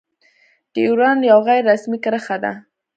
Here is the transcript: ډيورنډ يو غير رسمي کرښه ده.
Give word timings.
ډيورنډ 0.73 1.21
يو 1.31 1.39
غير 1.47 1.61
رسمي 1.71 1.97
کرښه 2.03 2.37
ده. 2.43 2.53